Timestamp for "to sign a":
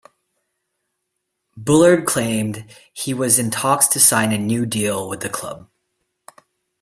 3.89-4.37